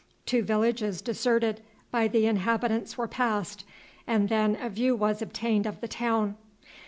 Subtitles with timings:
[0.25, 3.63] Two villages deserted by the inhabitants were passed,
[4.07, 6.37] and then a view was obtained of the town.